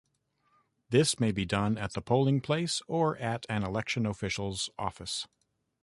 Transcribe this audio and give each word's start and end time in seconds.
This 0.89 1.19
may 1.19 1.31
be 1.31 1.45
done 1.45 1.77
at 1.77 1.93
the 1.93 2.01
polling 2.01 2.41
place 2.41 2.81
or 2.87 3.17
at 3.17 3.45
an 3.49 3.61
election 3.61 4.07
official's 4.07 4.67
office. 4.75 5.27